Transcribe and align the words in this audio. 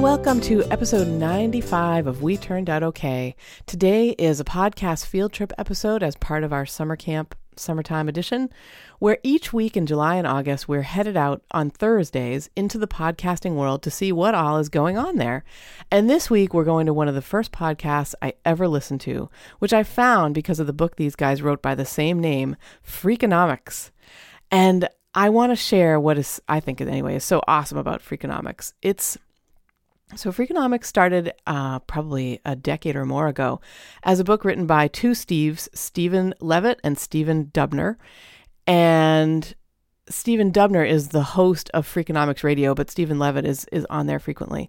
Welcome 0.00 0.40
to 0.40 0.64
episode 0.72 1.06
95 1.06 2.06
of 2.06 2.22
We 2.22 2.38
Turned 2.38 2.70
Out 2.70 2.82
Okay. 2.82 3.36
Today 3.66 4.10
is 4.10 4.40
a 4.40 4.44
podcast 4.44 5.04
field 5.04 5.30
trip 5.30 5.52
episode 5.58 6.02
as 6.02 6.16
part 6.16 6.42
of 6.42 6.54
our 6.54 6.64
summer 6.64 6.96
camp 6.96 7.34
summertime 7.54 8.08
edition, 8.08 8.48
where 8.98 9.18
each 9.22 9.52
week 9.52 9.76
in 9.76 9.84
July 9.84 10.14
and 10.14 10.26
August 10.26 10.66
we're 10.66 10.80
headed 10.82 11.18
out 11.18 11.42
on 11.50 11.68
Thursdays 11.68 12.48
into 12.56 12.78
the 12.78 12.88
podcasting 12.88 13.56
world 13.56 13.82
to 13.82 13.90
see 13.90 14.10
what 14.10 14.34
all 14.34 14.56
is 14.56 14.70
going 14.70 14.96
on 14.96 15.16
there. 15.16 15.44
And 15.90 16.08
this 16.08 16.30
week 16.30 16.54
we're 16.54 16.64
going 16.64 16.86
to 16.86 16.94
one 16.94 17.08
of 17.08 17.14
the 17.14 17.20
first 17.20 17.52
podcasts 17.52 18.14
I 18.22 18.32
ever 18.42 18.66
listened 18.68 19.02
to, 19.02 19.28
which 19.58 19.74
I 19.74 19.82
found 19.82 20.34
because 20.34 20.58
of 20.58 20.66
the 20.66 20.72
book 20.72 20.96
these 20.96 21.14
guys 21.14 21.42
wrote 21.42 21.60
by 21.60 21.74
the 21.74 21.84
same 21.84 22.18
name, 22.18 22.56
Freakonomics. 22.82 23.90
And 24.50 24.88
I 25.14 25.28
want 25.28 25.52
to 25.52 25.56
share 25.56 26.00
what 26.00 26.16
is, 26.16 26.40
I 26.48 26.60
think, 26.60 26.80
anyway, 26.80 27.16
is 27.16 27.24
so 27.24 27.42
awesome 27.46 27.76
about 27.76 28.00
Freakonomics. 28.00 28.72
It's 28.80 29.18
so, 30.16 30.32
Freakonomics 30.32 30.86
started 30.86 31.32
uh, 31.46 31.78
probably 31.80 32.40
a 32.44 32.56
decade 32.56 32.96
or 32.96 33.04
more 33.04 33.28
ago 33.28 33.60
as 34.02 34.18
a 34.18 34.24
book 34.24 34.44
written 34.44 34.66
by 34.66 34.88
two 34.88 35.12
Steves, 35.12 35.68
Stephen 35.72 36.34
Levitt 36.40 36.80
and 36.82 36.98
Stephen 36.98 37.46
Dubner. 37.46 37.96
And 38.66 39.54
Stephen 40.08 40.52
Dubner 40.52 40.88
is 40.88 41.08
the 41.08 41.22
host 41.22 41.70
of 41.72 41.86
Freakonomics 41.86 42.42
Radio, 42.42 42.74
but 42.74 42.90
Stephen 42.90 43.18
Levitt 43.18 43.46
is, 43.46 43.66
is 43.70 43.86
on 43.88 44.06
there 44.06 44.18
frequently. 44.18 44.68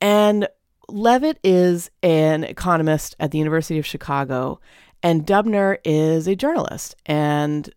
And 0.00 0.48
Levitt 0.88 1.38
is 1.44 1.90
an 2.02 2.44
economist 2.44 3.16
at 3.20 3.30
the 3.30 3.38
University 3.38 3.78
of 3.78 3.86
Chicago, 3.86 4.60
and 5.02 5.26
Dubner 5.26 5.78
is 5.84 6.26
a 6.26 6.36
journalist. 6.36 6.96
And 7.04 7.72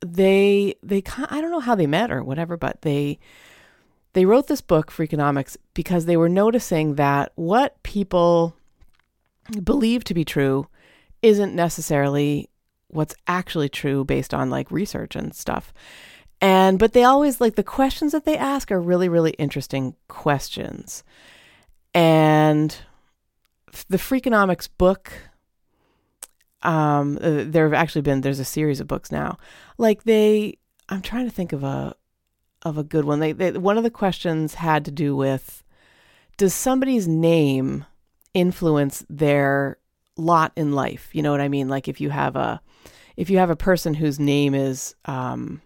they, 0.00 0.76
they, 0.82 1.02
I 1.28 1.40
don't 1.40 1.50
know 1.50 1.60
how 1.60 1.74
they 1.74 1.86
met 1.86 2.10
or 2.10 2.22
whatever, 2.22 2.56
but 2.56 2.82
they, 2.82 3.18
they 4.14 4.24
wrote 4.24 4.46
this 4.46 4.60
book, 4.60 4.90
Freakonomics, 4.90 5.56
because 5.74 6.06
they 6.06 6.16
were 6.16 6.28
noticing 6.28 6.94
that 6.94 7.32
what 7.34 7.82
people 7.82 8.56
believe 9.62 10.04
to 10.04 10.14
be 10.14 10.24
true 10.24 10.68
isn't 11.20 11.54
necessarily 11.54 12.48
what's 12.88 13.14
actually 13.26 13.68
true 13.68 14.04
based 14.04 14.32
on 14.32 14.50
like 14.50 14.70
research 14.70 15.16
and 15.16 15.34
stuff. 15.34 15.72
And 16.40 16.78
but 16.78 16.92
they 16.92 17.04
always 17.04 17.40
like 17.40 17.56
the 17.56 17.62
questions 17.62 18.12
that 18.12 18.24
they 18.24 18.36
ask 18.36 18.70
are 18.70 18.80
really 18.80 19.08
really 19.08 19.32
interesting 19.32 19.94
questions. 20.08 21.02
And 21.92 22.76
the 23.88 23.98
Freakonomics 23.98 24.68
book 24.78 25.12
um 26.62 27.18
uh, 27.20 27.44
there 27.46 27.64
have 27.64 27.74
actually 27.74 28.02
been 28.02 28.20
there's 28.20 28.38
a 28.38 28.44
series 28.44 28.80
of 28.80 28.86
books 28.86 29.10
now. 29.10 29.38
Like 29.76 30.04
they 30.04 30.58
I'm 30.88 31.02
trying 31.02 31.24
to 31.24 31.34
think 31.34 31.52
of 31.52 31.64
a 31.64 31.96
of 32.64 32.78
a 32.78 32.84
good 32.84 33.04
one. 33.04 33.20
They, 33.20 33.32
they 33.32 33.52
one 33.52 33.76
of 33.76 33.84
the 33.84 33.90
questions 33.90 34.54
had 34.54 34.84
to 34.86 34.90
do 34.90 35.14
with 35.14 35.62
does 36.36 36.54
somebody's 36.54 37.06
name 37.06 37.84
influence 38.32 39.04
their 39.08 39.78
lot 40.16 40.52
in 40.56 40.72
life? 40.72 41.10
You 41.12 41.22
know 41.22 41.30
what 41.30 41.40
I 41.40 41.48
mean? 41.48 41.68
Like 41.68 41.88
if 41.88 42.00
you 42.00 42.10
have 42.10 42.36
a 42.36 42.60
if 43.16 43.30
you 43.30 43.38
have 43.38 43.50
a 43.50 43.56
person 43.56 43.94
whose 43.94 44.18
name 44.18 44.54
is 44.54 44.94
um 45.04 45.60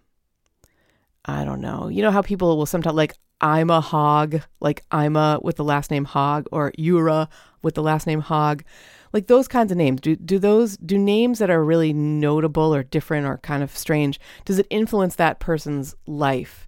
I 1.24 1.44
don't 1.44 1.60
know. 1.60 1.88
You 1.88 2.02
know 2.02 2.10
how 2.10 2.22
people 2.22 2.56
will 2.56 2.66
sometimes 2.66 2.96
like 2.96 3.14
Ima 3.42 3.80
Hogg, 3.80 4.42
like 4.60 4.84
I'm 4.90 5.16
a 5.16 5.38
with 5.42 5.56
the 5.56 5.64
last 5.64 5.90
name 5.90 6.04
Hogg 6.04 6.46
or 6.50 6.72
Yura 6.76 7.28
with 7.62 7.74
the 7.74 7.82
last 7.82 8.06
name 8.06 8.20
Hogg. 8.20 8.64
Like 9.12 9.26
those 9.26 9.48
kinds 9.48 9.70
of 9.72 9.78
names. 9.78 10.00
Do 10.00 10.16
do 10.16 10.38
those 10.38 10.76
do 10.76 10.98
names 10.98 11.38
that 11.38 11.50
are 11.50 11.64
really 11.64 11.92
notable 11.92 12.74
or 12.74 12.82
different 12.82 13.26
or 13.26 13.38
kind 13.38 13.62
of 13.62 13.76
strange, 13.76 14.20
does 14.44 14.58
it 14.58 14.66
influence 14.70 15.14
that 15.16 15.38
person's 15.38 15.94
life? 16.06 16.67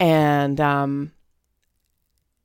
And 0.00 0.60
um 0.60 1.12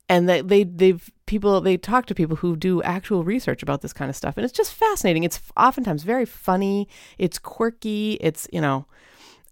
and 0.10 0.28
they, 0.28 0.42
they 0.42 0.64
they've 0.64 1.12
people 1.26 1.62
they 1.62 1.78
talk 1.78 2.06
to 2.08 2.16
people 2.16 2.36
who 2.36 2.56
do 2.56 2.82
actual 2.84 3.24
research 3.24 3.64
about 3.64 3.82
this 3.82 3.94
kind 3.94 4.10
of 4.10 4.16
stuff. 4.16 4.38
And 4.38 4.44
it's 4.44 4.54
just 4.54 4.74
fascinating. 4.74 5.24
It's 5.24 5.42
oftentimes 5.56 6.04
very 6.04 6.26
funny. 6.26 6.88
It's 7.18 7.40
quirky. 7.40 8.18
It's 8.22 8.48
you 8.52 8.62
know 8.62 8.86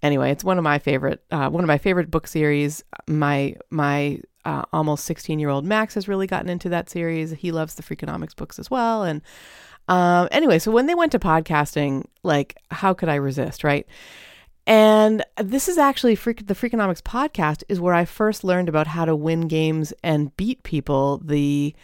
anyway 0.04 0.32
it's 0.32 0.44
one 0.44 0.58
of 0.58 0.64
my 0.64 0.80
favorite 0.80 1.24
uh, 1.32 1.50
one 1.50 1.64
of 1.64 1.68
my 1.68 1.78
favorite 1.78 2.12
book 2.12 2.28
series. 2.28 2.84
My 3.08 3.56
my 3.70 4.20
uh, 4.44 4.64
almost 4.74 5.06
16 5.06 5.40
year 5.40 5.50
old 5.50 5.66
max 5.66 5.94
has 5.94 6.08
really 6.08 6.28
gotten 6.28 6.50
into 6.50 6.70
that 6.70 6.90
series. 6.90 7.32
He 7.32 7.52
loves 7.52 7.76
the 7.76 7.84
freakonomics 7.84 8.36
books 8.36 8.60
as 8.60 8.70
well. 8.70 9.04
And 9.04 9.22
um, 9.88 10.28
anyway 10.32 10.60
so 10.60 10.72
when 10.72 10.86
they 10.86 10.96
went 10.96 11.12
to 11.12 11.20
podcasting 11.20 12.06
like 12.24 12.56
how 12.70 12.94
could 12.94 13.10
i 13.10 13.16
resist 13.16 13.64
right 13.64 13.88
and 14.72 15.26
this 15.36 15.68
is 15.68 15.78
actually 15.78 16.16
Freak, 16.16 16.48
the 16.48 16.56
Freakonomics 16.56 17.02
podcast 17.02 17.62
is 17.68 17.82
where 17.82 17.94
I 17.94 18.06
first 18.06 18.42
learned 18.46 18.70
about 18.70 18.88
how 18.88 19.04
to 19.04 19.14
win 19.14 19.50
games 19.50 19.92
and 20.02 20.34
beat 20.38 20.64
people. 20.64 21.18
The 21.26 21.76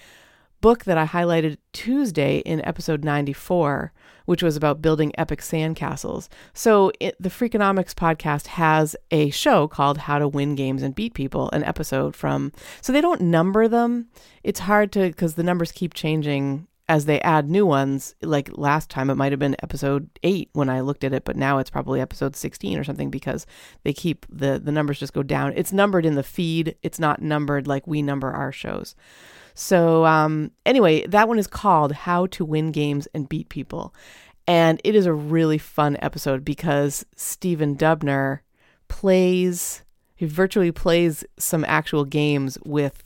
book 0.62 0.86
that 0.86 0.98
I 0.98 1.06
highlighted 1.06 1.58
Tuesday 1.74 2.38
in 2.38 2.64
episode 2.64 3.04
94, 3.04 3.92
which 4.24 4.42
was 4.42 4.56
about 4.56 4.82
building 4.82 5.12
epic 5.18 5.42
sandcastles. 5.42 6.30
So 6.54 6.94
it, 7.02 7.18
the 7.20 7.28
Freakonomics 7.28 7.94
podcast 7.94 8.48
has 8.48 8.96
a 9.12 9.32
show 9.32 9.68
called 9.68 9.98
How 9.98 10.18
to 10.18 10.28
Win 10.30 10.56
Games 10.56 10.82
and 10.82 10.96
Beat 10.96 11.14
People, 11.14 11.50
an 11.52 11.66
episode 11.66 12.16
from, 12.16 12.54
so 12.80 12.94
they 12.94 13.02
don't 13.02 13.20
number 13.20 13.68
them. 13.68 14.08
It's 14.44 14.62
hard 14.62 14.94
to, 14.94 15.02
because 15.08 15.36
the 15.36 15.44
numbers 15.44 15.74
keep 15.74 15.94
changing 15.94 16.68
as 16.90 17.06
they 17.06 17.20
add 17.22 17.50
new 17.50 17.66
ones, 17.66 18.16
like 18.22 18.50
last 18.58 18.90
time 18.90 19.10
it 19.10 19.16
might 19.16 19.34
have 19.34 19.40
been 19.40 19.58
episode 19.62 20.10
eight 20.24 20.50
when 20.54 20.70
I 20.70 20.80
looked 20.82 21.04
at 21.04 21.14
it, 21.14 21.26
but 21.26 21.36
now 21.36 21.58
it's 21.58 21.70
probably 21.70 22.00
episode 22.00 22.36
16 22.36 22.80
or 22.80 22.84
something 22.84 23.10
because 23.10 23.46
they 23.84 23.92
keep 23.92 24.26
the, 24.30 24.58
the 24.58 24.72
numbers 24.72 25.00
just 25.00 25.14
go 25.14 25.24
down. 25.24 25.54
It's 25.56 25.74
numbered 25.74 26.06
in 26.06 26.16
the 26.16 26.24
feed, 26.24 26.76
it's 26.84 27.00
not 27.00 27.22
numbered 27.22 27.68
like 27.68 27.86
we 27.88 28.02
number 28.02 28.32
our 28.32 28.54
shows. 28.54 28.96
So, 29.54 30.06
um, 30.06 30.52
anyway, 30.66 31.06
that 31.08 31.28
one 31.28 31.40
is 31.40 31.48
called 31.48 31.92
How 31.92 32.28
to 32.28 32.46
Win 32.46 32.72
Games 32.72 33.08
and 33.14 33.28
Beat 33.28 33.50
People. 33.50 33.94
And 34.46 34.80
it 34.84 34.96
is 34.96 35.06
a 35.06 35.14
really 35.14 35.58
fun 35.58 35.98
episode 36.02 36.46
because 36.46 37.06
Stephen 37.18 37.76
Dubner 37.76 38.40
plays, 38.88 39.84
he 40.16 40.26
virtually 40.26 40.72
plays 40.72 41.26
some 41.38 41.66
actual 41.68 42.06
games 42.06 42.58
with 42.66 43.04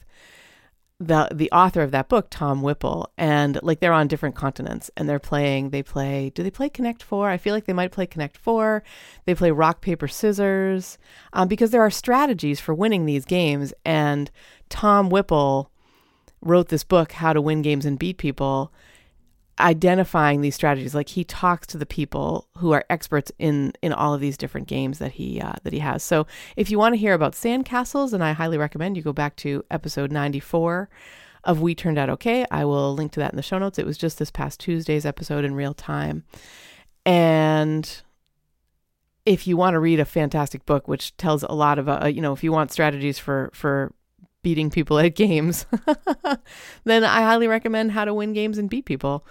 the 1.02 1.28
the 1.34 1.52
author 1.52 1.82
of 1.82 1.92
that 1.92 2.10
book, 2.10 2.28
Tom 2.30 2.62
Whipple, 2.62 3.12
and 3.18 3.60
like 3.64 3.80
they're 3.80 3.94
on 3.94 4.08
different 4.08 4.36
continents 4.36 4.92
and 4.96 5.10
they're 5.10 5.20
playing. 5.20 5.72
They 5.72 5.82
play. 5.82 6.32
Do 6.34 6.44
they 6.44 6.52
play 6.52 6.70
Connect 6.70 7.02
Four? 7.02 7.30
I 7.30 7.38
feel 7.38 7.56
like 7.56 7.66
they 7.66 7.74
might 7.74 7.92
play 7.92 8.06
Connect 8.06 8.38
Four. 8.38 8.84
They 9.26 9.34
play 9.34 9.52
rock 9.52 9.82
paper 9.82 10.08
scissors 10.08 10.98
um, 11.34 11.48
because 11.48 11.72
there 11.72 11.82
are 11.82 11.90
strategies 11.90 12.60
for 12.60 12.74
winning 12.74 13.06
these 13.06 13.26
games. 13.26 13.74
And 13.84 14.30
Tom 14.70 15.10
Whipple 15.10 15.72
wrote 16.42 16.70
this 16.70 16.84
book, 16.84 17.14
How 17.14 17.34
to 17.34 17.42
Win 17.42 17.62
Games 17.62 17.86
and 17.86 18.00
Beat 18.00 18.18
People, 18.18 18.72
identifying 19.60 20.42
these 20.42 20.56
strategies. 20.56 20.96
Like 20.96 21.10
he 21.10 21.24
talks 21.24 21.68
to 21.68 21.78
the 21.78 21.86
people 21.86 22.48
who 22.58 22.72
are 22.72 22.86
experts 22.90 23.32
in 23.40 23.74
in 23.82 23.94
all 23.94 24.14
of 24.14 24.22
these 24.22 24.38
different 24.38 24.68
games 24.68 25.00
that 25.00 25.14
he 25.14 25.42
uh, 25.42 25.54
that 25.64 25.74
he 25.74 25.80
has. 25.80 26.04
So 26.04 26.28
if 26.56 26.70
you 26.70 26.78
want 26.78 26.94
to 26.94 26.98
hear 27.00 27.14
about 27.14 27.34
sandcastles, 27.34 28.14
and 28.14 28.24
I 28.24 28.34
highly 28.34 28.58
recommend 28.58 28.98
you 28.98 29.04
go 29.04 29.14
back 29.14 29.36
to 29.38 29.64
episode 29.70 30.12
ninety 30.12 30.40
four 30.40 30.90
of 31.44 31.62
We 31.62 31.74
Turned 31.74 31.98
Out 31.98 32.10
Okay. 32.10 32.46
I 32.52 32.66
will 32.66 32.94
link 32.94 33.12
to 33.14 33.20
that 33.20 33.32
in 33.32 33.38
the 33.38 33.44
show 33.44 33.58
notes. 33.58 33.80
It 33.80 33.86
was 33.86 33.98
just 33.98 34.20
this 34.20 34.32
past 34.32 34.60
Tuesday's 34.60 35.06
episode 35.06 35.44
in 35.44 35.56
real 35.56 35.74
time, 35.74 36.24
and 37.06 38.02
if 39.26 39.46
you 39.46 39.56
want 39.56 39.76
to 39.76 39.80
read 39.80 40.00
a 40.00 40.06
fantastic 40.06 40.66
book 40.66 40.88
which 40.88 41.16
tells 41.18 41.44
a 41.44 41.52
lot 41.52 41.78
of 41.78 41.88
uh, 41.88 42.08
you 42.08 42.22
know 42.22 42.34
if 42.34 42.44
you 42.44 42.52
want 42.52 42.72
strategies 42.72 43.20
for 43.20 43.52
for 43.54 43.94
beating 44.42 44.70
people 44.70 45.00
at 45.00 45.16
games, 45.16 45.66
then 46.84 47.04
I 47.04 47.22
highly 47.22 47.48
recommend 47.48 47.92
How 47.92 48.06
to 48.06 48.14
Win 48.14 48.34
Games 48.34 48.58
and 48.58 48.70
Beat 48.70 48.86
People. 48.86 49.26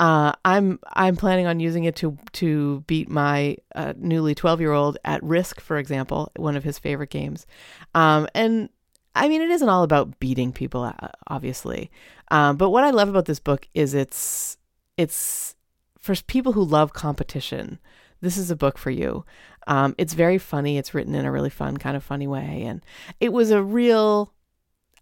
Uh, 0.00 0.32
I'm 0.44 0.80
I'm 0.94 1.16
planning 1.16 1.46
on 1.46 1.60
using 1.60 1.84
it 1.84 1.94
to 1.96 2.18
to 2.32 2.80
beat 2.86 3.08
my 3.08 3.56
uh, 3.74 3.92
newly 3.96 4.34
12 4.34 4.60
year 4.60 4.72
old 4.72 4.98
at 5.04 5.22
Risk, 5.22 5.60
for 5.60 5.78
example, 5.78 6.32
one 6.36 6.56
of 6.56 6.64
his 6.64 6.78
favorite 6.78 7.10
games. 7.10 7.46
Um, 7.94 8.26
and 8.34 8.68
I 9.14 9.28
mean, 9.28 9.42
it 9.42 9.50
isn't 9.50 9.68
all 9.68 9.82
about 9.84 10.18
beating 10.18 10.52
people, 10.52 10.82
uh, 10.82 11.08
obviously. 11.28 11.90
Um, 12.30 12.56
but 12.56 12.70
what 12.70 12.82
I 12.82 12.90
love 12.90 13.08
about 13.08 13.26
this 13.26 13.38
book 13.38 13.68
is 13.74 13.94
it's 13.94 14.56
it's 14.96 15.54
for 15.98 16.14
people 16.26 16.52
who 16.52 16.64
love 16.64 16.92
competition. 16.92 17.78
This 18.22 18.38
is 18.38 18.50
a 18.50 18.56
book 18.56 18.78
for 18.78 18.90
you. 18.90 19.24
Um, 19.66 19.94
it's 19.98 20.14
very 20.14 20.38
funny. 20.38 20.78
It's 20.78 20.94
written 20.94 21.14
in 21.14 21.26
a 21.26 21.32
really 21.32 21.50
fun, 21.50 21.76
kind 21.76 21.96
of 21.96 22.02
funny 22.02 22.26
way. 22.26 22.62
And 22.62 22.82
it 23.20 23.32
was 23.32 23.50
a 23.50 23.62
real, 23.62 24.32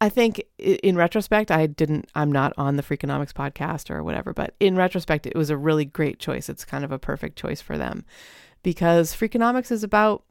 I 0.01 0.09
think 0.09 0.43
in 0.59 0.97
retrospect, 0.97 1.51
I 1.51 1.67
didn't, 1.67 2.09
I'm 2.15 2.33
not 2.33 2.53
on 2.57 2.77
the 2.77 2.83
Freakonomics 2.83 3.33
podcast 3.33 3.91
or 3.91 4.03
whatever, 4.03 4.33
but 4.33 4.55
in 4.59 4.75
retrospect, 4.75 5.27
it 5.27 5.37
was 5.37 5.51
a 5.51 5.57
really 5.57 5.85
great 5.85 6.19
choice. 6.19 6.49
It's 6.49 6.65
kind 6.65 6.85
of 6.85 6.93
a 6.93 6.99
perfect 6.99 7.39
choice 7.39 7.61
for 7.61 7.79
them 7.79 8.05
because 8.63 9.15
Freakonomics 9.15 9.71
is 9.71 9.85
about, 9.85 10.25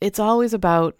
it's 0.00 0.18
always 0.18 0.52
about 0.52 0.96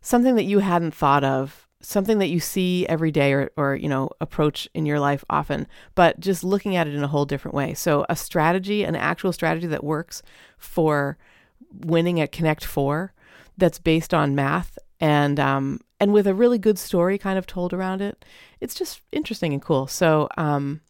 something 0.00 0.34
that 0.36 0.44
you 0.44 0.58
hadn't 0.58 0.94
thought 0.94 1.24
of 1.24 1.65
something 1.86 2.18
that 2.18 2.28
you 2.28 2.40
see 2.40 2.84
every 2.88 3.12
day 3.12 3.32
or, 3.32 3.50
or 3.56 3.76
you 3.76 3.88
know 3.88 4.10
approach 4.20 4.68
in 4.74 4.84
your 4.84 4.98
life 4.98 5.24
often 5.30 5.68
but 5.94 6.18
just 6.18 6.42
looking 6.42 6.74
at 6.74 6.88
it 6.88 6.94
in 6.94 7.02
a 7.04 7.08
whole 7.08 7.24
different 7.24 7.54
way 7.54 7.72
so 7.74 8.04
a 8.08 8.16
strategy 8.16 8.82
an 8.82 8.96
actual 8.96 9.32
strategy 9.32 9.68
that 9.68 9.84
works 9.84 10.20
for 10.58 11.16
winning 11.84 12.20
at 12.20 12.32
connect 12.32 12.64
four 12.64 13.12
that's 13.56 13.78
based 13.78 14.12
on 14.12 14.34
math 14.34 14.76
and 14.98 15.38
um 15.38 15.80
and 16.00 16.12
with 16.12 16.26
a 16.26 16.34
really 16.34 16.58
good 16.58 16.78
story 16.78 17.18
kind 17.18 17.38
of 17.38 17.46
told 17.46 17.72
around 17.72 18.02
it 18.02 18.24
it's 18.60 18.74
just 18.74 19.00
interesting 19.12 19.52
and 19.52 19.62
cool 19.62 19.86
so 19.86 20.28
um 20.36 20.80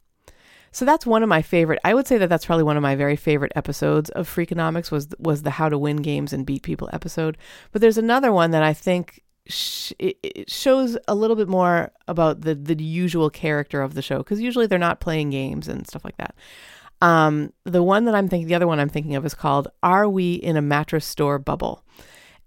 so 0.73 0.85
that's 0.85 1.07
one 1.07 1.23
of 1.23 1.29
my 1.31 1.41
favorite. 1.41 1.79
I 1.85 1.95
would 1.95 2.07
say 2.07 2.19
that 2.19 2.29
that's 2.29 2.45
probably 2.45 2.65
one 2.65 2.77
of 2.77 2.83
my 2.83 2.97
very 2.97 3.17
favorite 3.17 3.53
episodes 3.57 4.11
of 4.11 4.29
Freakonomics 4.29 4.91
was 4.91 5.09
was 5.19 5.43
the 5.43 5.53
How 5.53 5.71
to 5.71 5.79
Win 5.79 5.97
Games 6.03 6.35
and 6.35 6.45
Beat 6.45 6.63
People 6.63 6.91
episode. 6.93 7.39
But 7.73 7.81
there's 7.81 7.97
another 7.97 8.31
one 8.31 8.51
that 8.51 8.63
I 8.63 8.75
think 8.75 9.23
it, 9.49 10.51
shows 10.51 10.99
a 11.09 11.15
little 11.15 11.37
bit 11.37 11.49
more 11.49 11.93
about 12.09 12.43
the 12.43 12.55
the 12.55 12.83
usual 12.83 13.31
character 13.31 13.83
of 13.83 13.95
the 13.95 14.03
show 14.03 14.19
because 14.19 14.41
usually 14.41 14.67
they're 14.67 14.79
not 14.79 15.01
playing 15.01 15.31
games 15.31 15.69
and 15.69 15.87
stuff 15.87 16.05
like 16.05 16.17
that. 16.17 16.35
Um, 17.03 17.53
the 17.65 17.83
one 17.83 18.07
that 18.07 18.15
I'm 18.15 18.29
thinking, 18.29 18.49
the 18.49 18.55
other 18.55 18.67
one 18.67 18.81
I'm 18.81 18.89
thinking 18.89 19.17
of 19.17 19.25
is 19.25 19.35
called 19.35 19.69
"Are 19.83 20.09
We 20.09 20.35
in 20.35 20.57
a 20.57 20.63
Mattress 20.63 21.07
Store 21.07 21.39
Bubble?" 21.39 21.85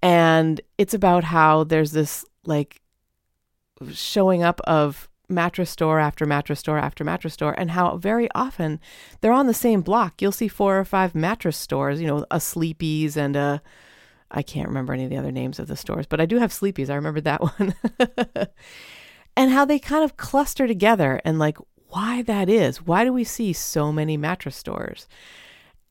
and 0.02 0.62
it's 0.78 0.94
about 0.94 1.26
how 1.26 1.64
there's 1.64 1.92
this 1.92 2.26
like 2.46 2.82
showing 3.92 4.44
up 4.44 4.62
of 4.66 5.10
mattress 5.28 5.70
store 5.70 6.00
after 6.00 6.26
mattress 6.26 6.60
store 6.60 6.80
after 6.80 7.04
mattress 7.04 7.34
store 7.34 7.54
and 7.58 7.72
how 7.72 7.98
very 7.98 8.28
often 8.34 8.80
they're 9.22 9.32
on 9.32 9.46
the 9.46 9.54
same 9.54 9.82
block 9.82 10.22
you'll 10.22 10.32
see 10.32 10.48
four 10.48 10.80
or 10.80 10.86
five 10.86 11.14
mattress 11.14 11.56
stores 11.56 12.02
you 12.02 12.08
know 12.08 12.26
a 12.32 12.40
sleepy's 12.40 13.16
and 13.16 13.36
a 13.36 13.62
I 14.32 14.42
can't 14.42 14.68
remember 14.68 14.94
any 14.94 15.06
of 15.06 15.10
the 15.10 15.18
other 15.18 15.32
names 15.32 15.60
of 15.60 15.68
the 15.68 15.76
stores, 15.76 16.06
but 16.06 16.22
I 16.22 16.26
do 16.26 16.38
have 16.38 16.54
Sleepy's. 16.54 16.90
I 16.90 16.96
remember 16.96 17.22
that 17.22 17.42
one. 17.60 17.74
and 19.36 19.52
how 19.52 19.66
they 19.66 19.80
kind 19.80 20.04
of 20.04 20.18
cluster 20.18 20.68
together 20.68 21.22
and 21.26 21.40
like 21.40 21.58
why 21.88 22.22
that 22.24 22.50
is. 22.50 22.82
Why 22.82 23.04
do 23.04 23.12
we 23.12 23.24
see 23.24 23.54
so 23.54 23.92
many 23.92 24.18
mattress 24.18 24.56
stores? 24.56 25.08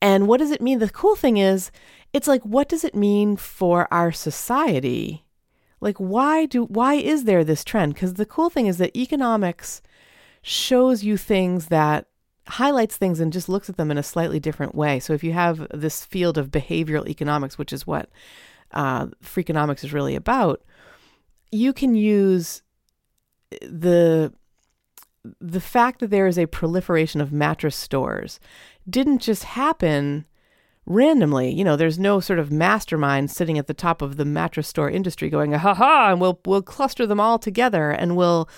And 0.01 0.27
what 0.27 0.39
does 0.39 0.51
it 0.51 0.61
mean? 0.61 0.79
The 0.79 0.89
cool 0.89 1.15
thing 1.15 1.37
is, 1.37 1.71
it's 2.13 2.27
like, 2.27 2.41
what 2.43 2.69
does 2.69 2.83
it 2.83 2.95
mean 2.95 3.35
for 3.35 3.87
our 3.91 4.11
society? 4.11 5.25
Like, 5.81 5.97
why 5.97 6.45
do 6.45 6.65
why 6.65 6.95
is 6.95 7.25
there 7.25 7.43
this 7.43 7.63
trend? 7.63 7.93
Because 7.93 8.15
the 8.15 8.25
cool 8.25 8.49
thing 8.49 8.67
is 8.67 8.77
that 8.77 8.95
economics 8.95 9.81
shows 10.41 11.03
you 11.03 11.17
things 11.17 11.67
that 11.67 12.07
highlights 12.49 12.97
things 12.97 13.19
and 13.19 13.31
just 13.31 13.47
looks 13.47 13.69
at 13.69 13.77
them 13.77 13.91
in 13.91 13.97
a 13.97 14.03
slightly 14.03 14.39
different 14.39 14.75
way. 14.75 14.99
So 14.99 15.13
if 15.13 15.23
you 15.23 15.33
have 15.33 15.67
this 15.73 16.03
field 16.03 16.37
of 16.37 16.49
behavioral 16.49 17.07
economics, 17.07 17.57
which 17.57 17.71
is 17.71 17.85
what 17.85 18.09
uh, 18.71 19.07
Freakonomics 19.23 19.83
is 19.83 19.93
really 19.93 20.15
about, 20.15 20.61
you 21.51 21.73
can 21.73 21.95
use 21.95 22.61
the 23.61 24.33
the 25.41 25.61
fact 25.61 25.99
that 25.99 26.11
there 26.11 26.27
is 26.27 26.39
a 26.39 26.45
proliferation 26.45 27.19
of 27.19 27.33
mattress 27.33 27.75
stores 27.75 28.39
didn't 28.89 29.19
just 29.19 29.43
happen 29.43 30.25
randomly. 30.85 31.51
You 31.51 31.63
know, 31.63 31.75
there's 31.75 31.99
no 31.99 32.19
sort 32.19 32.39
of 32.39 32.51
mastermind 32.51 33.29
sitting 33.29 33.57
at 33.57 33.67
the 33.67 33.73
top 33.73 34.01
of 34.01 34.17
the 34.17 34.25
mattress 34.25 34.67
store 34.67 34.89
industry 34.89 35.29
going, 35.29 35.51
ha 35.53 35.73
ha, 35.73 36.11
and 36.11 36.21
we'll 36.21 36.39
we'll 36.45 36.61
cluster 36.61 37.05
them 37.05 37.19
all 37.19 37.37
together 37.37 37.91
and 37.91 38.15
we'll 38.15 38.49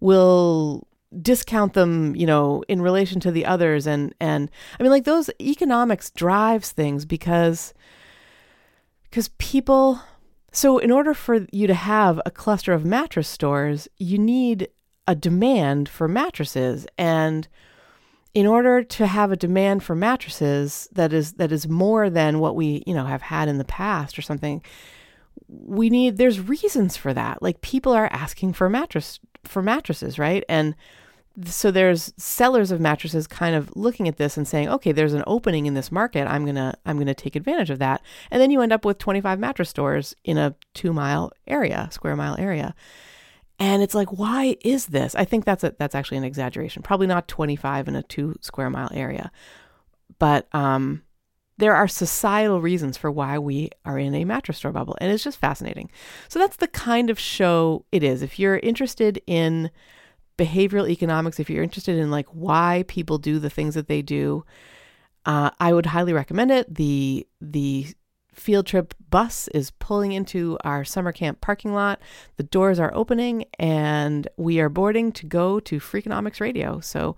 we'll 0.00 0.86
discount 1.22 1.74
them, 1.74 2.14
you 2.14 2.26
know, 2.26 2.62
in 2.68 2.82
relation 2.82 3.20
to 3.20 3.30
the 3.30 3.46
others. 3.46 3.86
And 3.86 4.14
and 4.20 4.50
I 4.78 4.82
mean 4.82 4.92
like 4.92 5.04
those 5.04 5.30
economics 5.40 6.10
drives 6.10 6.70
things 6.72 7.04
because 7.04 7.74
because 9.04 9.28
people 9.38 10.00
so 10.52 10.78
in 10.78 10.90
order 10.90 11.14
for 11.14 11.46
you 11.52 11.66
to 11.66 11.74
have 11.74 12.20
a 12.24 12.30
cluster 12.30 12.72
of 12.72 12.84
mattress 12.84 13.28
stores, 13.28 13.88
you 13.98 14.18
need 14.18 14.68
a 15.06 15.14
demand 15.14 15.88
for 15.88 16.08
mattresses. 16.08 16.86
And 16.98 17.48
in 18.34 18.46
order 18.46 18.82
to 18.82 19.06
have 19.06 19.32
a 19.32 19.36
demand 19.36 19.82
for 19.82 19.94
mattresses 19.94 20.88
that 20.92 21.12
is 21.12 21.34
that 21.34 21.50
is 21.50 21.66
more 21.66 22.10
than 22.10 22.38
what 22.38 22.54
we, 22.54 22.82
you 22.86 22.94
know, 22.94 23.06
have 23.06 23.22
had 23.22 23.48
in 23.48 23.58
the 23.58 23.64
past 23.64 24.18
or 24.18 24.22
something, 24.22 24.62
we 25.48 25.90
need 25.90 26.16
there's 26.16 26.40
reasons 26.40 26.96
for 26.96 27.14
that. 27.14 27.42
Like 27.42 27.60
people 27.60 27.92
are 27.92 28.08
asking 28.12 28.54
for 28.54 28.68
mattress 28.68 29.20
for 29.44 29.62
mattresses, 29.62 30.18
right? 30.18 30.44
And 30.48 30.74
so 31.46 31.70
there's 31.70 32.12
sellers 32.16 32.70
of 32.70 32.80
mattresses 32.80 33.26
kind 33.26 33.54
of 33.54 33.70
looking 33.76 34.08
at 34.08 34.16
this 34.16 34.36
and 34.36 34.46
saying, 34.46 34.68
okay, 34.68 34.92
there's 34.92 35.12
an 35.14 35.22
opening 35.26 35.66
in 35.66 35.74
this 35.74 35.92
market. 35.92 36.26
I'm 36.26 36.44
gonna 36.44 36.74
I'm 36.84 36.98
gonna 36.98 37.14
take 37.14 37.36
advantage 37.36 37.70
of 37.70 37.78
that. 37.78 38.02
And 38.30 38.40
then 38.40 38.50
you 38.50 38.60
end 38.60 38.72
up 38.72 38.84
with 38.84 38.98
25 38.98 39.38
mattress 39.38 39.68
stores 39.70 40.14
in 40.24 40.38
a 40.38 40.54
two 40.74 40.92
mile 40.92 41.32
area, 41.46 41.88
square 41.92 42.16
mile 42.16 42.36
area. 42.38 42.74
And 43.60 43.82
it's 43.82 43.94
like, 43.94 44.08
why 44.12 44.56
is 44.64 44.86
this? 44.86 45.14
I 45.16 45.24
think 45.24 45.44
that's 45.44 45.64
a, 45.64 45.74
that's 45.78 45.94
actually 45.94 46.18
an 46.18 46.24
exaggeration. 46.24 46.82
Probably 46.82 47.08
not 47.08 47.26
25 47.26 47.88
in 47.88 47.96
a 47.96 48.02
two 48.04 48.36
square 48.40 48.70
mile 48.70 48.90
area, 48.92 49.32
but 50.18 50.52
um, 50.54 51.02
there 51.58 51.74
are 51.74 51.88
societal 51.88 52.60
reasons 52.60 52.96
for 52.96 53.10
why 53.10 53.38
we 53.38 53.70
are 53.84 53.98
in 53.98 54.14
a 54.14 54.24
mattress 54.24 54.58
store 54.58 54.72
bubble, 54.72 54.96
and 55.00 55.12
it's 55.12 55.24
just 55.24 55.38
fascinating. 55.38 55.90
So 56.28 56.38
that's 56.38 56.56
the 56.56 56.68
kind 56.68 57.10
of 57.10 57.18
show 57.18 57.84
it 57.92 58.02
is. 58.02 58.22
If 58.22 58.38
you're 58.38 58.58
interested 58.58 59.20
in 59.26 59.70
behavioral 60.38 60.88
economics, 60.88 61.40
if 61.40 61.50
you're 61.50 61.64
interested 61.64 61.98
in 61.98 62.10
like 62.10 62.26
why 62.28 62.84
people 62.86 63.18
do 63.18 63.38
the 63.38 63.50
things 63.50 63.74
that 63.74 63.88
they 63.88 64.02
do, 64.02 64.44
uh, 65.26 65.50
I 65.58 65.72
would 65.72 65.86
highly 65.86 66.12
recommend 66.12 66.50
it. 66.50 66.72
The 66.72 67.26
the 67.40 67.88
field 68.32 68.66
trip 68.66 68.94
bus 69.10 69.48
is 69.48 69.72
pulling 69.72 70.12
into 70.12 70.56
our 70.62 70.84
summer 70.84 71.10
camp 71.10 71.40
parking 71.40 71.74
lot. 71.74 72.00
The 72.36 72.44
doors 72.44 72.78
are 72.78 72.94
opening, 72.94 73.46
and 73.58 74.28
we 74.36 74.60
are 74.60 74.68
boarding 74.68 75.10
to 75.12 75.26
go 75.26 75.58
to 75.60 75.80
Freakonomics 75.80 76.40
Radio. 76.40 76.78
So 76.78 77.16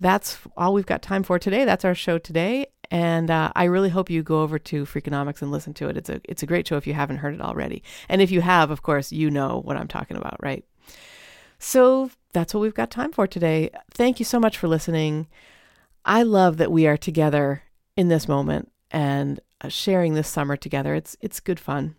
that's 0.00 0.38
all 0.56 0.74
we've 0.74 0.84
got 0.84 1.00
time 1.00 1.22
for 1.22 1.38
today. 1.38 1.64
That's 1.64 1.84
our 1.84 1.94
show 1.94 2.18
today. 2.18 2.66
And 2.90 3.30
uh, 3.30 3.52
I 3.54 3.64
really 3.64 3.90
hope 3.90 4.08
you 4.08 4.22
go 4.22 4.42
over 4.42 4.58
to 4.58 4.86
Freakonomics 4.86 5.42
and 5.42 5.50
listen 5.50 5.74
to 5.74 5.88
it. 5.88 5.96
It's 5.96 6.08
a 6.08 6.20
it's 6.24 6.42
a 6.42 6.46
great 6.46 6.66
show 6.66 6.76
if 6.76 6.86
you 6.86 6.94
haven't 6.94 7.18
heard 7.18 7.34
it 7.34 7.40
already. 7.40 7.82
And 8.08 8.22
if 8.22 8.30
you 8.30 8.40
have, 8.40 8.70
of 8.70 8.82
course, 8.82 9.12
you 9.12 9.30
know 9.30 9.60
what 9.64 9.76
I'm 9.76 9.88
talking 9.88 10.16
about, 10.16 10.36
right? 10.42 10.64
So 11.58 12.10
that's 12.32 12.54
what 12.54 12.60
we've 12.60 12.74
got 12.74 12.90
time 12.90 13.12
for 13.12 13.26
today. 13.26 13.70
Thank 13.90 14.18
you 14.18 14.24
so 14.24 14.40
much 14.40 14.56
for 14.56 14.68
listening. 14.68 15.26
I 16.04 16.22
love 16.22 16.56
that 16.56 16.72
we 16.72 16.86
are 16.86 16.96
together 16.96 17.64
in 17.96 18.08
this 18.08 18.28
moment 18.28 18.72
and 18.90 19.40
uh, 19.60 19.68
sharing 19.68 20.14
this 20.14 20.28
summer 20.28 20.56
together. 20.56 20.94
It's 20.94 21.16
it's 21.20 21.40
good 21.40 21.60
fun. 21.60 21.94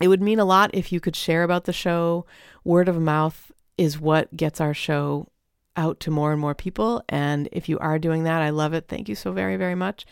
It 0.00 0.08
would 0.08 0.22
mean 0.22 0.38
a 0.38 0.44
lot 0.44 0.70
if 0.72 0.92
you 0.92 1.00
could 1.00 1.16
share 1.16 1.42
about 1.42 1.64
the 1.64 1.72
show. 1.72 2.24
Word 2.64 2.88
of 2.88 3.00
mouth 3.00 3.50
is 3.76 4.00
what 4.00 4.36
gets 4.36 4.60
our 4.60 4.74
show 4.74 5.28
out 5.78 6.00
to 6.00 6.10
more 6.10 6.32
and 6.32 6.40
more 6.40 6.54
people. 6.54 7.02
And 7.08 7.48
if 7.52 7.68
you 7.68 7.78
are 7.78 7.98
doing 7.98 8.24
that, 8.24 8.42
I 8.42 8.50
love 8.50 8.74
it. 8.74 8.88
Thank 8.88 9.08
you 9.08 9.14
so 9.14 9.32
very, 9.32 9.56
very 9.56 9.74
much. 9.74 10.04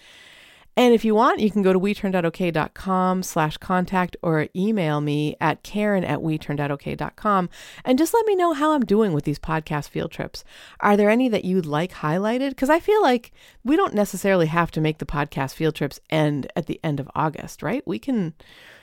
And 0.78 0.92
if 0.92 1.06
you 1.06 1.14
want, 1.14 1.40
you 1.40 1.50
can 1.50 1.62
go 1.62 1.72
to 1.72 1.80
weturnedoutokay.com 1.80 3.22
slash 3.22 3.56
contact 3.56 4.14
or 4.22 4.48
email 4.54 5.00
me 5.00 5.34
at 5.40 5.62
karen 5.62 6.04
at 6.04 6.18
weturnedoutokay.com 6.18 7.48
and 7.82 7.98
just 7.98 8.12
let 8.12 8.26
me 8.26 8.36
know 8.36 8.52
how 8.52 8.72
I'm 8.72 8.84
doing 8.84 9.14
with 9.14 9.24
these 9.24 9.38
podcast 9.38 9.88
field 9.88 10.10
trips. 10.10 10.44
Are 10.80 10.94
there 10.94 11.08
any 11.08 11.30
that 11.30 11.46
you'd 11.46 11.64
like 11.64 11.92
highlighted? 11.92 12.50
Because 12.50 12.68
I 12.68 12.78
feel 12.78 13.00
like 13.00 13.32
we 13.64 13.74
don't 13.74 13.94
necessarily 13.94 14.46
have 14.46 14.70
to 14.72 14.82
make 14.82 14.98
the 14.98 15.06
podcast 15.06 15.54
field 15.54 15.74
trips 15.74 15.98
end 16.10 16.52
at 16.54 16.66
the 16.66 16.78
end 16.84 17.00
of 17.00 17.10
August, 17.14 17.62
right? 17.62 17.82
We 17.86 17.98
can, 17.98 18.34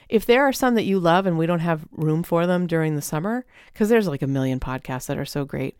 if 0.09 0.25
there 0.25 0.43
are 0.45 0.53
some 0.53 0.73
that 0.73 0.85
you 0.85 0.99
love 0.99 1.27
and 1.27 1.37
we 1.37 1.45
don't 1.45 1.59
have 1.59 1.85
room 1.91 2.23
for 2.23 2.47
them 2.47 2.65
during 2.65 2.95
the 2.95 3.03
summer, 3.03 3.45
because 3.71 3.89
there's 3.89 4.07
like 4.07 4.23
a 4.23 4.27
million 4.27 4.59
podcasts 4.59 5.05
that 5.05 5.19
are 5.19 5.25
so 5.25 5.45
great 5.45 5.77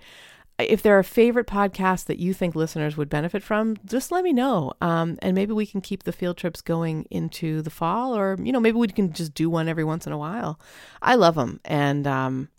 if 0.60 0.82
there 0.82 0.98
are 0.98 1.04
favorite 1.04 1.48
podcasts 1.48 2.06
that 2.06 2.20
you 2.20 2.34
think 2.34 2.56
listeners 2.56 2.96
would 2.96 3.10
benefit 3.10 3.42
from, 3.44 3.78
just 3.86 4.12
let 4.12 4.24
me 4.24 4.34
know. 4.34 4.74
Um, 4.82 5.18
and 5.22 5.36
maybe 5.36 5.54
we 5.54 5.66
can 5.66 5.82
keep 5.82 6.04
the 6.04 6.12
field 6.12 6.38
trips 6.38 6.62
going 6.62 7.06
into 7.10 7.62
the 7.62 7.70
fall, 7.70 8.16
or 8.16 8.38
you 8.40 8.52
know, 8.52 8.60
maybe 8.60 8.78
we 8.78 8.88
can 8.88 9.14
just 9.14 9.34
do 9.34 9.50
one 9.50 9.68
every 9.68 9.84
once 9.84 10.06
in 10.06 10.14
a 10.14 10.18
while. 10.18 10.60
I 11.02 11.16
love 11.16 11.36
them, 11.36 11.60
and 11.66 12.06
um, 12.06 12.50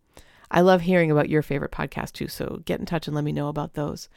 I 0.50 0.60
love 0.60 0.82
hearing 0.82 1.10
about 1.10 1.28
your 1.28 1.42
favorite 1.42 1.72
podcast 1.72 2.12
too. 2.12 2.28
So 2.28 2.62
get 2.64 2.80
in 2.80 2.86
touch 2.86 3.06
and 3.06 3.14
let 3.14 3.24
me 3.24 3.32
know 3.32 3.48
about 3.48 3.74
those. 3.74 4.08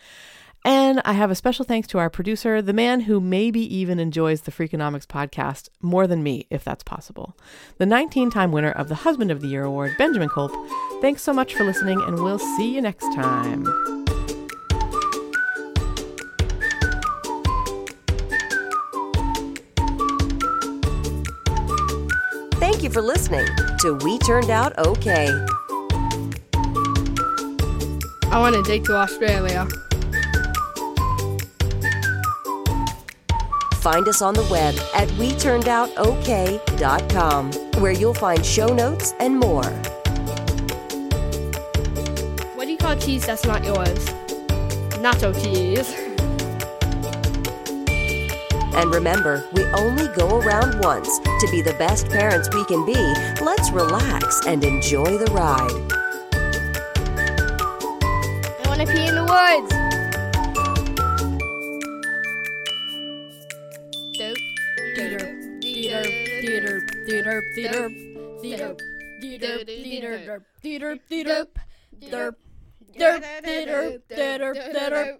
And 0.68 1.02
I 1.06 1.14
have 1.14 1.32
a 1.32 1.36
special 1.36 1.64
thanks 1.64 1.88
to 1.88 1.98
our 1.98 2.10
producer, 2.10 2.62
the 2.62 2.74
man 2.74 3.00
who 3.00 3.22
maybe 3.22 3.62
even 3.74 4.02
enjoys 4.02 4.42
the 4.42 4.52
Freakonomics 4.52 5.08
podcast 5.08 5.70
more 5.82 6.08
than 6.08 6.22
me, 6.22 6.46
if 6.50 6.66
that's 6.66 6.84
possible. 6.84 7.38
The 7.78 7.86
19 7.86 8.30
time 8.30 8.52
winner 8.52 8.72
of 8.72 8.90
the 8.90 8.96
Husband 8.96 9.32
of 9.32 9.40
the 9.40 9.48
Year 9.48 9.64
award, 9.64 9.94
Benjamin 9.98 10.28
Kolp. 10.28 10.52
Thanks 11.00 11.22
so 11.22 11.32
much 11.32 11.56
for 11.56 11.64
listening, 11.64 12.02
and 12.02 12.22
we'll 12.22 12.38
see 12.38 12.76
you 12.76 12.82
next 12.82 13.06
time. 13.16 13.64
Thank 22.60 22.84
you 22.84 22.90
for 22.90 23.02
listening 23.02 23.48
to 23.80 23.94
We 24.04 24.20
Turned 24.20 24.50
Out 24.50 24.78
Okay. 24.78 25.30
I 28.30 28.40
want 28.42 28.54
to 28.56 28.64
take 28.64 28.84
to 28.84 28.98
Australia. 28.98 29.66
Find 33.88 34.03
us 34.10 34.22
on 34.22 34.34
the 34.34 34.44
web 34.51 34.75
at 34.94 35.08
WeTurnedOutOK.com, 35.12 37.51
where 37.82 37.94
you'll 37.94 38.13
find 38.13 38.46
show 38.46 38.67
notes 38.67 39.13
and 39.22 39.39
more. 39.39 39.63
What 42.56 42.65
do 42.65 42.72
you 42.72 42.77
call 42.77 42.98
cheese 42.98 43.25
that's 43.25 43.46
not 43.46 43.63
yours? 43.63 44.06
Nacho 45.00 45.34
cheese. 45.41 45.89
And 48.75 48.94
remember, 48.94 49.48
we 49.53 49.63
only 49.67 50.10
go 50.17 50.41
around 50.41 50.82
once. 50.82 51.20
To 51.20 51.48
be 51.50 51.62
the 51.62 51.75
best 51.79 52.10
parents 52.10 52.50
we 52.53 52.65
can 52.65 52.86
be, 52.86 53.15
let's 53.41 53.72
relax 53.72 54.41
and 54.46 54.65
enjoy 54.65 55.17
the 55.17 55.32
ride. 55.32 55.72
I 58.65 58.67
want 58.67 58.82
to 58.82 58.88
pee 58.94 59.08
in 59.08 59.15
the 59.15 59.24
woods. 59.24 59.87
Theater, 67.08 67.42
theater, 67.56 67.90
theater, 68.42 68.76
theater, 69.22 69.58
theater, 69.66 70.18
theater, 70.62 70.98
theater, 70.98 70.98
theater, 71.10 71.48
theater, 72.00 72.36
theater, 72.94 73.22
theater, 73.44 74.02
theater, 74.10 74.54
theater, 74.74 75.16